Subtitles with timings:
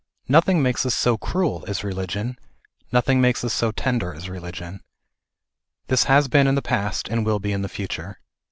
[0.27, 2.35] Nothing makes us so cruel as religion,
[2.91, 4.81] nothing makes us so tender as religion.
[5.89, 8.17] This has been in the past, and will be in the future.